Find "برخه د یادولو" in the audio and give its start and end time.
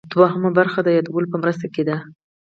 0.57-1.31